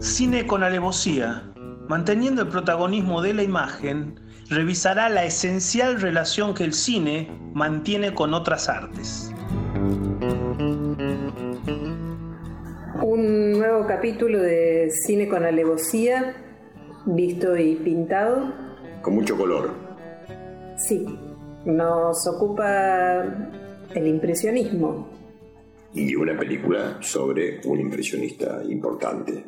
[0.00, 1.52] Cine con alevosía,
[1.88, 8.34] manteniendo el protagonismo de la imagen, revisará la esencial relación que el cine mantiene con
[8.34, 9.32] otras artes.
[13.02, 16.34] Un nuevo capítulo de Cine con alevosía,
[17.06, 18.52] visto y pintado.
[19.02, 19.72] Con mucho color.
[20.76, 21.06] Sí,
[21.64, 23.24] nos ocupa
[23.94, 25.17] el impresionismo.
[25.94, 29.44] Y una película sobre un impresionista importante.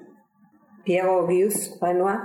[0.85, 2.19] Pierre-Auguste Renoir.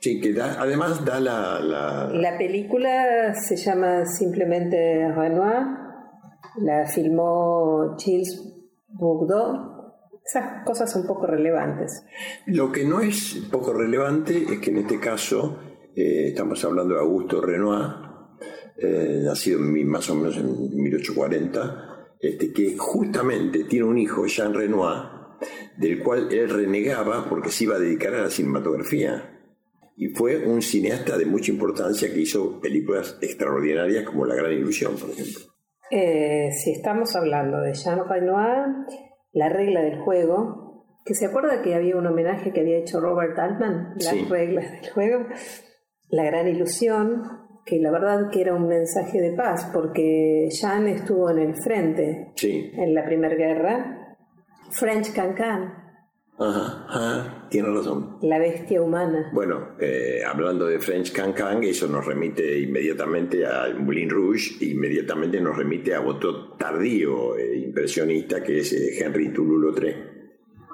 [0.00, 2.10] Sí, que da, además da la, la...
[2.12, 5.66] La película se llama simplemente Renoir.
[6.56, 8.54] La filmó Gilles
[8.88, 9.74] Bourdeau.
[10.24, 12.04] Esas cosas son poco relevantes.
[12.46, 15.58] Lo que no es poco relevante es que en este caso
[15.94, 17.92] eh, estamos hablando de Augusto Renoir,
[18.76, 24.54] eh, nacido en, más o menos en 1840, este, que justamente tiene un hijo, Jean
[24.54, 25.02] Renoir,
[25.76, 29.30] del cual él renegaba porque se iba a dedicar a la cinematografía.
[29.96, 34.96] Y fue un cineasta de mucha importancia que hizo películas extraordinarias como La Gran Ilusión,
[34.96, 35.40] por ejemplo.
[35.90, 38.66] Eh, si estamos hablando de Jean Renoir,
[39.32, 43.38] La regla del juego, que se acuerda que había un homenaje que había hecho Robert
[43.38, 44.26] Altman, Las Sí.
[44.28, 45.26] reglas del juego,
[46.08, 47.22] La gran ilusión,
[47.64, 52.32] que la verdad que era un mensaje de paz, porque Jean estuvo en el frente
[52.36, 54.16] Sí, en la Primera Guerra.
[54.70, 55.72] French Cancan,
[56.38, 58.18] ajá, ajá, tiene razón.
[58.22, 59.30] La bestia humana.
[59.32, 65.56] Bueno, eh, hablando de French Cancan, eso nos remite inmediatamente a Moulin Rouge, inmediatamente nos
[65.56, 69.96] remite a otro tardío eh, impresionista que es eh, Henry Toulouse-Lautrec.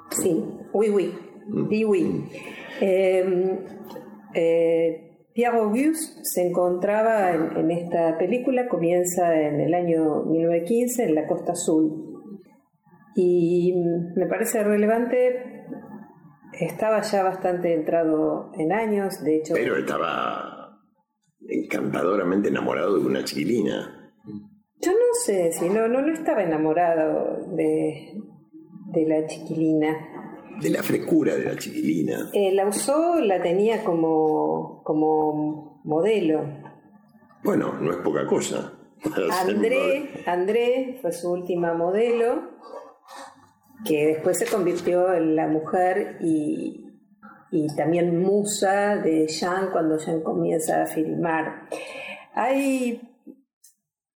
[0.09, 1.13] Sí, oui, oui,
[1.47, 2.23] oui, oui.
[2.81, 3.59] Eh,
[4.33, 11.15] eh, Pierre Auguste se encontraba en, en esta película, comienza en el año 1915 en
[11.15, 12.11] la Costa Azul.
[13.15, 13.73] Y
[14.15, 15.65] me parece relevante,
[16.53, 19.53] estaba ya bastante entrado en años, de hecho...
[19.53, 20.79] Pero estaba
[21.47, 24.13] encantadoramente enamorado de una chiquilina.
[24.79, 28.13] Yo no sé si no, no, no estaba enamorado de,
[28.93, 30.10] de la chiquilina.
[30.61, 32.29] De la frescura de la chiquilina.
[32.33, 36.45] Eh, la usó, la tenía como, como modelo.
[37.43, 38.73] Bueno, no es poca cosa.
[39.41, 42.51] André, André fue su última modelo,
[43.83, 46.85] que después se convirtió en la mujer y,
[47.51, 51.67] y también musa de Jean cuando Jean comienza a filmar.
[52.35, 53.01] Hay,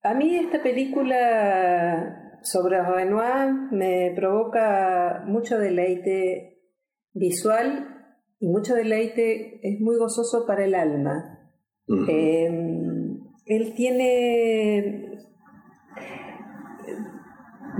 [0.04, 6.62] a mí esta película sobre Renoir me provoca mucho deleite
[7.14, 7.88] visual
[8.40, 11.52] y mucho deleite es muy gozoso para el alma.
[12.08, 12.48] Eh,
[13.46, 15.12] él tiene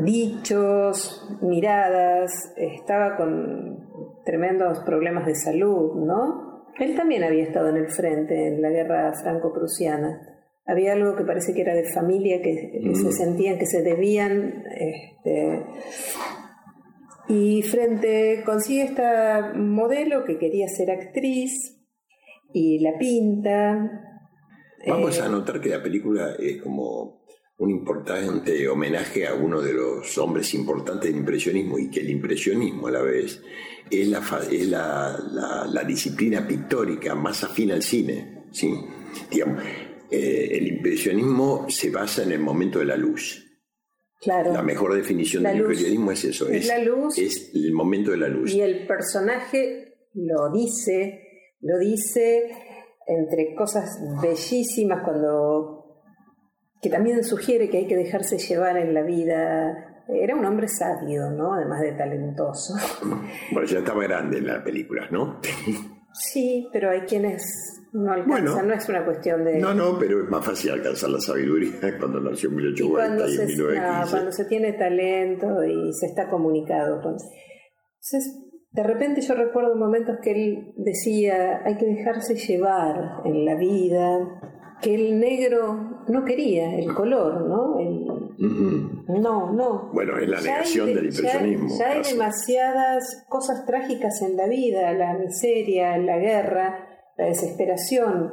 [0.04, 6.66] dichos, miradas, estaba con tremendos problemas de salud, ¿no?
[6.80, 10.35] Él también había estado en el frente en la guerra franco-prusiana.
[10.68, 14.64] Había algo que parece que era de familia, que, que se sentían que se debían.
[14.76, 15.64] Este,
[17.28, 21.78] y frente consigue esta modelo que quería ser actriz
[22.54, 23.92] y la pinta.
[24.88, 27.26] Vamos Eh, a notar que la película es como
[27.58, 32.88] un importante homenaje a uno de los hombres importantes del impresionismo y que el impresionismo
[32.88, 33.42] a la vez
[33.90, 34.22] es la,
[34.52, 38.46] es la, la- la disciplina pictórica más afín al cine.
[38.52, 38.74] ¿sí?
[39.32, 39.64] Digamos,
[40.12, 43.42] eh, el impresionismo se basa en el momento de la luz.
[44.22, 44.54] Claro.
[44.54, 45.68] La mejor definición La del luz.
[45.68, 47.18] impresionismo es eso, Es es, la luz.
[47.18, 48.54] es el momento de la luz.
[48.54, 51.22] Y el personaje lo dice,
[51.62, 52.50] lo dice
[53.08, 56.02] entre cosas bellísimas cuando
[56.82, 60.04] que también sugiere que hay que dejarse llevar en la vida.
[60.08, 61.54] Era un hombre sabio, ¿no?
[61.56, 62.74] Además de talentoso.
[63.52, 65.40] Bueno, ya estaba grande en la película, ¿no?
[66.14, 67.44] Sí, pero hay quienes
[67.96, 68.64] no alcanzan, Bueno.
[68.64, 69.60] no es una cuestión de...
[69.60, 73.28] No, no, pero es más fácil alcanzar la sabiduría cuando nació en Y cuando 1840
[73.28, 74.12] y en se, no, 1915.
[74.12, 77.02] cuando se tiene talento y se está comunicado.
[77.02, 83.46] con- Entonces, de repente yo recuerdo momentos que él decía, hay que dejarse llevar en
[83.46, 84.20] la vida,
[84.82, 87.80] que el negro no quería, el color, ¿no?
[87.80, 88.06] El-
[89.22, 89.90] no, no.
[89.94, 91.70] Bueno, es la Ya negación de- del impresionismo.
[91.80, 96.85] Ya, hay demasiadas cosas trágicas en la vida, la miseria, la guerra,
[97.18, 98.32] la desesperación,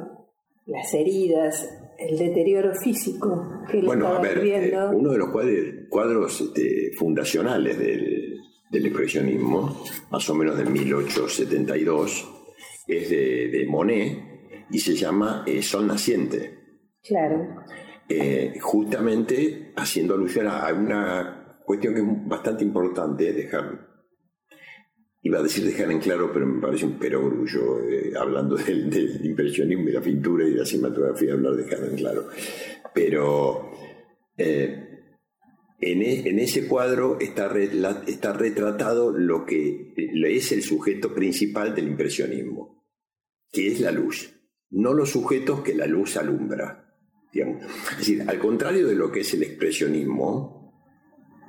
[0.65, 1.69] las heridas,
[1.99, 4.91] el deterioro físico que él Bueno, a estaba ver, viviendo.
[4.91, 5.57] eh, uno de los cuadros,
[5.89, 8.39] cuadros este, fundacionales del,
[8.71, 12.29] del impresionismo, más o menos de 1872,
[12.87, 14.17] es de, de Monet
[14.69, 16.59] y se llama eh, Sol Naciente.
[17.03, 17.63] Claro.
[18.09, 23.92] Eh, justamente haciendo alusión a una cuestión que es bastante importante dejar.
[25.23, 29.89] Iba a decir dejar en claro, pero me parece un perogrullo, eh, hablando del, impresionismo
[29.89, 32.27] y la pintura y la cinematografía, hablar de dejar en claro.
[32.93, 33.71] Pero
[34.37, 35.05] eh,
[35.79, 37.51] en, e, en, ese cuadro está,
[38.05, 42.85] está retratado lo que es el sujeto principal del impresionismo,
[43.49, 44.33] que es la luz,
[44.71, 46.81] no los sujetos que la luz alumbra.
[47.31, 50.71] Es decir, al contrario de lo que es el expresionismo,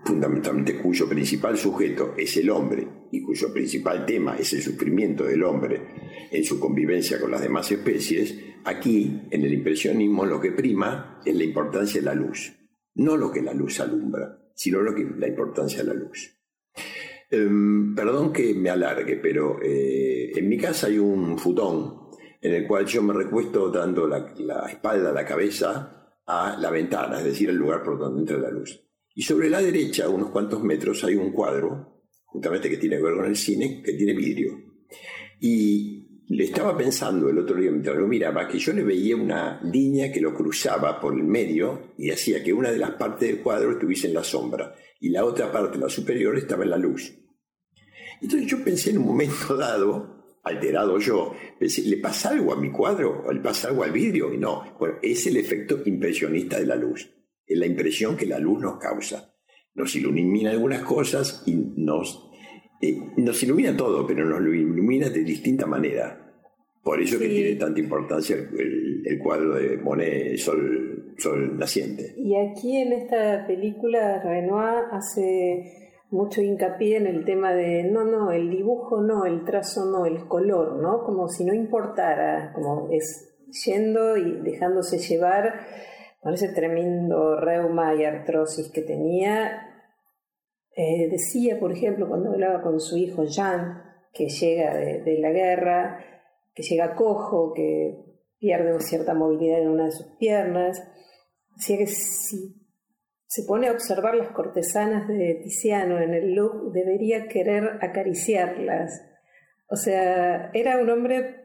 [0.05, 5.45] fundamentalmente cuyo principal sujeto es el hombre y cuyo principal tema es el sufrimiento del
[5.45, 5.81] hombre
[6.33, 11.35] en su convivencia con las demás especies, aquí en el impresionismo lo que prima es
[11.37, 12.53] la importancia de la luz,
[12.97, 16.37] no lo que la luz alumbra, sino lo que, la importancia de la luz.
[17.31, 22.09] Em, perdón que me alargue, pero eh, en mi casa hay un futón
[22.41, 27.19] en el cual yo me recuesto dando la, la espalda, la cabeza a la ventana,
[27.19, 28.81] es decir, el lugar por donde entra la luz.
[29.15, 31.94] Y sobre la derecha, unos cuantos metros, hay un cuadro,
[32.35, 34.61] justamente que tiene que ver con el cine, que tiene vidrio.
[35.39, 39.63] Y le estaba pensando el otro día mientras lo miraba que yo le veía una
[39.63, 43.41] línea que lo cruzaba por el medio y hacía que una de las partes del
[43.41, 47.15] cuadro estuviese en la sombra y la otra parte, la superior, estaba en la luz.
[48.21, 52.73] Entonces yo pensé en un momento dado, alterado yo, pensé, ¿le pasa algo a mi
[52.73, 53.23] cuadro?
[53.29, 54.35] ¿O le pasa algo al vidrio?
[54.35, 57.09] Y no, bueno, es el efecto impresionista de la luz
[57.47, 59.34] es la impresión que la luz nos causa.
[59.75, 62.31] Nos ilumina algunas cosas y nos,
[62.81, 66.21] eh, nos ilumina todo, pero nos lo ilumina de distinta manera.
[66.83, 72.15] Por eso que tiene tanta importancia el, cuadro de Monet, Sol, Sol Naciente.
[72.19, 78.31] Y aquí en esta película Renoir hace mucho hincapié en el tema de no, no,
[78.33, 81.03] el dibujo no, el trazo no, el color, ¿no?
[81.05, 83.35] Como si no importara, como es
[83.65, 85.55] yendo y dejándose llevar
[86.21, 89.64] con ese tremendo reuma y artrosis que tenía,
[90.77, 93.83] eh, decía, por ejemplo, cuando hablaba con su hijo Jean,
[94.13, 95.99] que llega de, la guerra,
[96.55, 97.97] que llega cojo, que
[98.39, 100.83] pierde cierta movilidad en una de sus piernas,
[101.57, 102.55] decía que si
[103.27, 109.03] se pone a observar las cortesanas de Tiziano en el look, debería querer acariciarlas.
[109.69, 111.37] O sea, era un hombre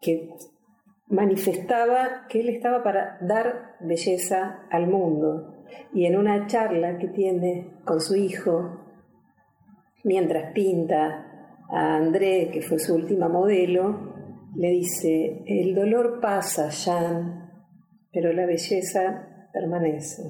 [0.00, 0.28] que
[1.06, 5.61] manifestaba que él estaba para dar belleza al mundo.
[5.92, 8.80] Y en una charla que tiene con su hijo,
[10.04, 14.12] mientras pinta a André, que fue su última modelo,
[14.56, 17.50] le dice, el dolor pasa, Jean,
[18.12, 20.22] pero la belleza permanece.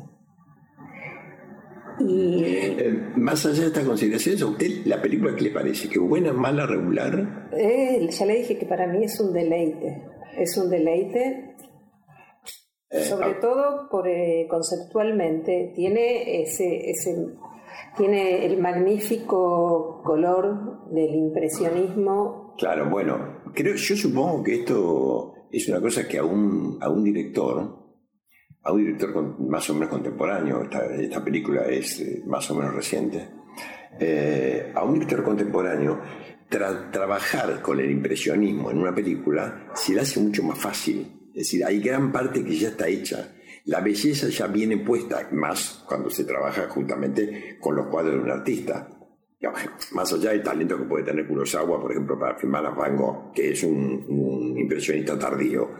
[2.00, 2.42] Y...
[2.44, 5.88] Eh, más allá de estas consideraciones, ¿a usted la película qué le parece?
[5.88, 7.48] ¿Que buena, mala, regular?
[7.52, 11.54] Eh, ya le dije que para mí es un deleite es un deleite,
[12.92, 13.40] sobre ah.
[13.40, 17.28] todo por, eh, conceptualmente, tiene ese, ese,
[17.96, 22.54] tiene el magnífico color del impresionismo.
[22.58, 27.02] Claro, bueno, creo, yo supongo que esto es una cosa que a un, a un
[27.02, 27.78] director,
[28.62, 30.62] a un director más o menos contemporáneo,
[31.00, 33.28] esta, película es eh, más o menos reciente,
[34.74, 36.00] a un director contemporáneo
[36.90, 41.21] trabajar con el impresionismo en una película se le hace mucho más fácil.
[41.34, 43.34] Es decir, hay gran parte que ya está hecha.
[43.64, 48.30] La belleza ya viene puesta, más cuando se trabaja juntamente con los cuadros de un
[48.30, 48.88] artista.
[49.92, 53.32] Más allá del talento que puede tener Kurosawa, por ejemplo, para filmar a Van Gogh,
[53.32, 55.70] que es un, un impresionista tardío.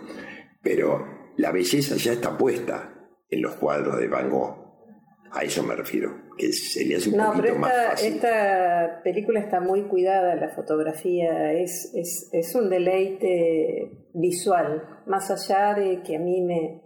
[0.62, 2.95] Pero la belleza ya está puesta
[3.29, 4.62] en los cuadros de Van Gogh.
[5.35, 10.35] A eso me refiero, que sería un no, pero esta, esta película está muy cuidada,
[10.35, 16.83] la fotografía es, es, es, un deleite visual, más allá de que a mí me,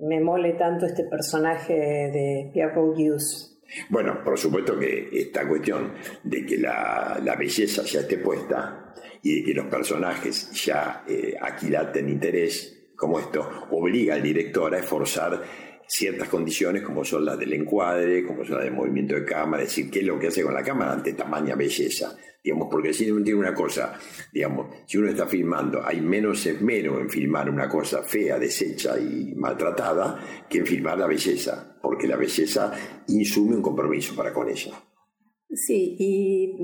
[0.00, 3.60] me mole tanto este personaje de Pierre Bourdieu's.
[3.90, 5.92] Bueno, por supuesto que esta cuestión
[6.24, 11.36] de que la, la belleza ya esté puesta y de que los personajes ya eh,
[11.40, 17.54] aquilaten interés, como esto, obliga al director a esforzar ciertas condiciones como son las del
[17.54, 20.42] encuadre, como son las del movimiento de cámara, es decir, qué es lo que hace
[20.42, 22.14] con la cámara ante tamaña belleza.
[22.44, 23.98] Digamos, porque si uno tiene una cosa,
[24.32, 29.34] digamos, si uno está filmando, hay menos esmero en filmar una cosa fea, deshecha y
[29.34, 32.72] maltratada que en filmar la belleza, porque la belleza
[33.08, 34.72] insume un compromiso para con ella.
[35.50, 36.54] Sí, y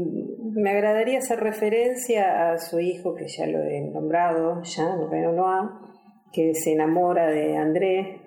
[0.54, 5.70] me agradaría hacer referencia a su hijo, que ya lo he nombrado, Jean Renoir,
[6.32, 8.23] que se enamora de André,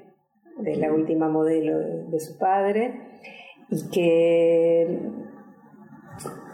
[0.58, 3.22] de la última modelo de, su padre,
[3.70, 5.00] y que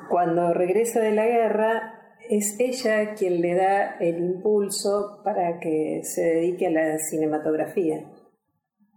[0.10, 1.94] cuando regresa de la guerra
[2.30, 8.10] es ella quien le da el impulso para que se dedique a la cinematografía.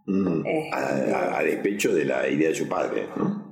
[0.05, 3.47] Mm, este, a, despecho de la idea de su padre, ¿no?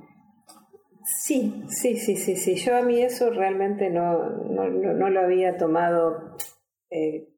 [1.04, 2.54] Sí, sí, sí, sí, sí.
[2.56, 6.36] Yo a mí eso realmente no, no, no lo había tomado
[6.90, 7.28] eh,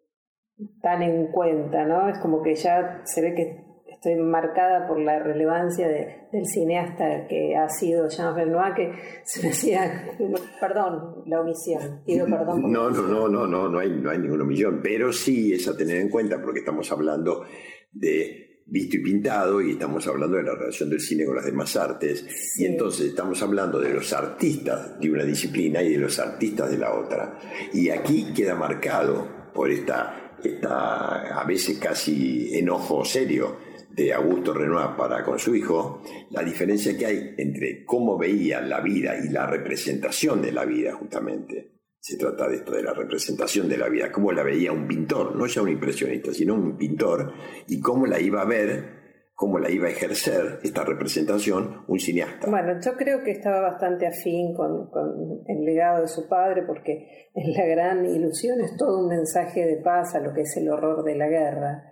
[0.83, 2.09] tan en cuenta, ¿no?
[2.09, 3.68] Es como que ya se ve que
[3.99, 8.93] estoy marcada por la relevancia del cineasta que ha sido Jean Renoir, que
[9.25, 10.17] se me hacía,
[10.61, 12.71] perdón, la omisión, pido perdón.
[12.71, 15.77] no, no, no, no, no, no hay, no hay ninguna omisión, pero sí es a
[15.77, 17.45] tener en cuenta porque estamos hablando
[17.91, 21.75] de visto y pintado y estamos hablando de la relación del cine con las demás
[21.75, 26.71] artes y entonces estamos hablando de los artistas de una disciplina y de los artistas
[26.71, 27.37] de la otra.
[27.73, 33.68] Y aquí queda marcado por esta, esta a veces casi enojo serio
[33.99, 38.81] de Augusto Renoir para con su hijo, la diferencia que hay entre cómo veía la
[38.81, 41.73] vida y la representación de la vida justamente.
[41.99, 45.35] Se trata de esto, de la representación de la vida, cómo la veía un pintor,
[45.35, 47.33] no ya un impresionista, sino un pintor,
[47.67, 48.99] y cómo la iba a ver
[49.35, 52.51] cómo la iba a ejercer esta representación un cineasta.
[52.51, 57.31] Bueno, yo creo que estaba bastante afín con, con, el legado de su padre porque
[57.35, 60.69] en la gran ilusión es todo un mensaje de paz a lo que es el
[60.69, 61.88] horror de la guerra.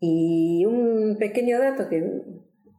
[0.00, 2.02] Y un pequeño dato que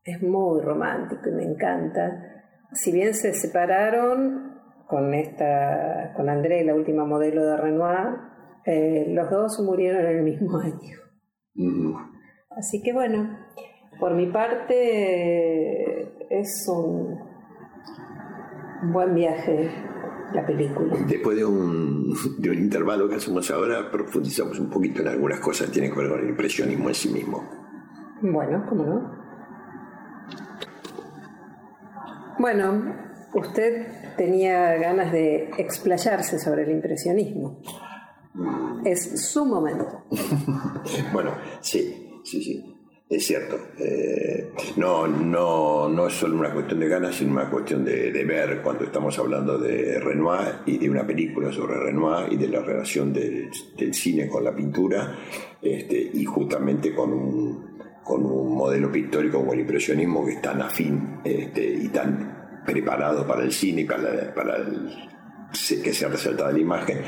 [0.03, 6.73] es muy romántico y me encanta, si bien se separaron con, esta, con André, la
[6.73, 8.17] última modelo de Renoir,
[8.65, 10.97] eh, los dos murieron en el mismo año.
[12.49, 13.37] Así que bueno,
[13.99, 17.19] por mi parte es un
[18.91, 19.69] buen viaje
[20.33, 20.95] la película.
[21.07, 25.67] Después de un, de un intervalo que hacemos ahora, profundizamos un poquito en algunas cosas
[25.67, 27.49] que tienen que ver con el impresionismo en sí mismo.
[28.21, 29.21] Bueno, ¿cómo no?
[32.39, 32.95] Bueno,
[33.33, 37.59] usted tenía ganas de explayarse sobre el impresionismo.
[38.33, 38.85] Mm.
[38.85, 40.05] Es su momento.
[41.13, 42.60] bueno, sí, sí, sí.
[43.11, 43.59] Es cierto.
[43.77, 48.61] Eh, no, no, no es solo una cuestión de ganas, sino una cuestión de, ver
[48.61, 53.11] cuando estamos hablando de Renoir y de una película sobre Renoir y de la relación
[53.11, 53.49] del,
[53.91, 55.13] cine con la pintura
[55.61, 60.61] este, y justamente con un, con un modelo pictórico como el impresionismo que es tan
[60.61, 64.89] afín este, y tan preparado para el cine para, para el,
[65.83, 67.01] que se resalta la imagen,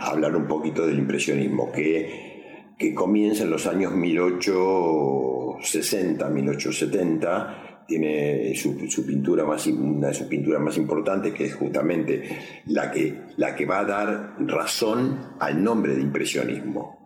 [0.00, 8.54] hablar un poquito del impresionismo que, que comienza en los años 18 60, 1870, tiene
[8.56, 13.54] su, pintura más, una de sus pinturas más importantes, que es justamente la que, la
[13.54, 16.96] que va a dar razón al nombre de impresionismo.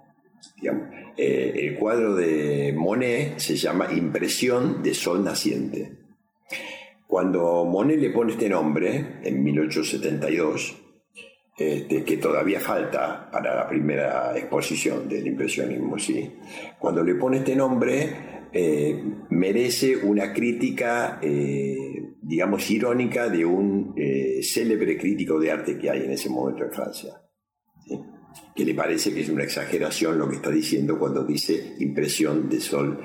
[1.17, 5.93] Eh, el cuadro de Monet se llama Impresión de Sol Naciente.
[7.07, 10.80] Cuando Monet le pone este nombre, en 1872,
[11.61, 16.33] este, que todavía falta para la primera exposición del impresionismo, ¿sí?
[16.79, 18.99] cuando le pone este nombre, eh,
[19.29, 26.05] merece una crítica, eh, digamos, irónica de un eh, célebre crítico de arte que hay
[26.05, 27.21] en ese momento en Francia.
[28.57, 32.59] Que le parece que es una exageración lo que está diciendo cuando dice impresión de
[32.59, 32.99] sol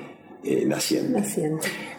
[0.64, 1.22] naciente.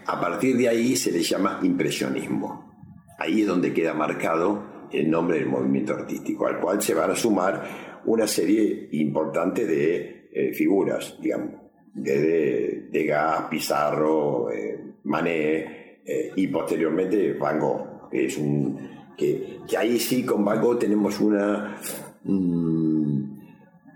[0.08, 2.74] A partir de ahí se le llama impresionismo.
[3.20, 7.16] Ahí es donde queda marcado el nombre del movimiento artístico, al cual se van a
[7.16, 11.68] sumar una serie importante de figuras, digamos
[11.98, 20.00] desde Degas, Pizarro, eh, Manet eh, y posteriormente Van Gogh, que es un que, ahí
[20.00, 21.76] sí con Van Gogh tenemos una
[22.24, 23.38] mm,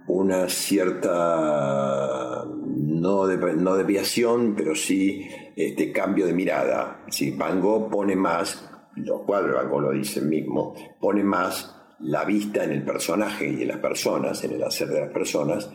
[0.07, 7.05] una cierta no, de, no deviación, pero sí este cambio de mirada.
[7.09, 12.63] Si Van Gogh pone más, los cuadros Gogh lo dicen mismo, pone más la vista
[12.63, 15.69] en el personaje y en las personas, en el hacer de las personas,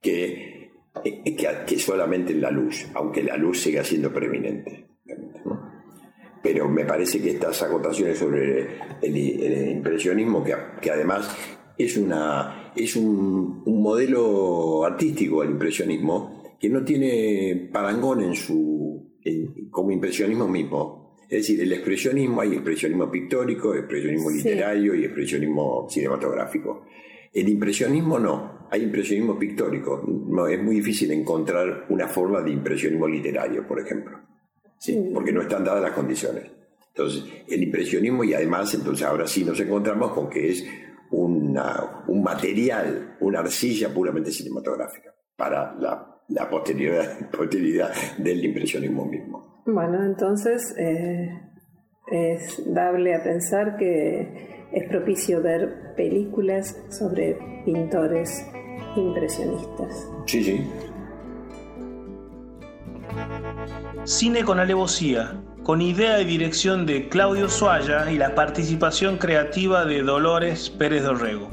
[0.00, 0.62] que
[1.02, 1.36] que,
[1.66, 4.86] que solamente la luz, aunque la luz siga siendo preeminente.
[6.42, 8.68] Pero me parece que estas acotaciones sobre
[9.00, 11.34] el, impresionismo, que, que, además
[11.78, 19.12] es, una, es un, modelo artístico, el impresionismo, que no tiene parangón en su,
[19.70, 21.01] como impresionismo mismo.
[21.32, 26.84] Es decir, el expresionismo, hay expresionismo pictórico, expresionismo literario y expresionismo cinematográfico.
[27.32, 30.02] El impresionismo no, hay impresionismo pictórico.
[30.06, 34.20] No, es muy difícil encontrar una forma de impresionismo literario, por ejemplo,
[34.78, 35.10] ¿sí?
[35.14, 36.50] porque no están dadas las condiciones.
[36.88, 40.66] Entonces, el impresionismo y además, entonces ahora sí nos encontramos con que es
[41.12, 49.51] una, un material, una arcilla puramente cinematográfica para la, la posterioridad, posterioridad, del impresionismo mismo.
[49.64, 51.40] Bueno, entonces eh,
[52.10, 58.44] es dable a pensar que es propicio ver películas sobre pintores
[58.96, 60.08] impresionistas.
[60.26, 60.70] Sí, sí.
[64.04, 70.02] Cine con alevosía, con idea y dirección de Claudio Suaya y la participación creativa de
[70.02, 71.48] Dolores Pérez Dorrego.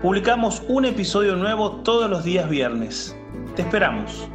[0.00, 3.14] Publicamos un episodio nuevo todos los días viernes.
[3.54, 4.31] Te esperamos.